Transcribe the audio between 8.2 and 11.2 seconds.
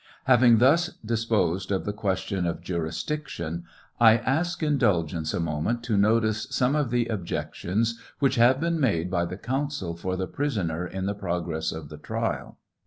have been made by the counsel for the prisoner in the